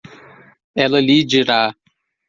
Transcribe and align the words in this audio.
Ela 0.73 0.99
lhe 0.99 1.23
dirá 1.23 1.63